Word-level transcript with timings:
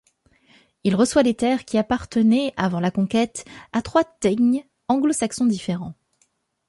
Il 0.83 0.95
reçoit 0.95 1.21
les 1.21 1.35
terres 1.35 1.63
qui 1.63 1.77
appartenaient, 1.77 2.55
avant 2.57 2.79
la 2.79 2.89
conquête, 2.89 3.45
à 3.71 3.83
trois 3.83 4.03
thegns 4.03 4.63
anglo-saxons 4.87 5.45
différents. 5.45 5.93